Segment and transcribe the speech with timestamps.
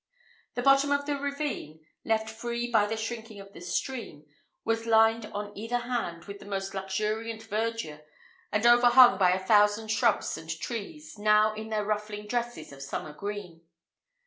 [0.55, 4.25] The bottom of the ravine, left free by the shrinking of the stream,
[4.65, 8.01] was lined on either hand with the most luxuriant verdure,
[8.51, 13.13] and overhung by a thousand shrubs and trees, now in their ruffling dresses of summer
[13.13, 13.61] green.